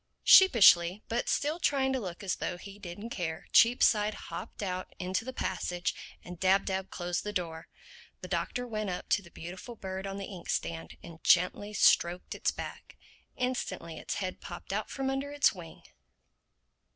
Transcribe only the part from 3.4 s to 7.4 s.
Cheapside hopped out into the passage and Dab Dab closed the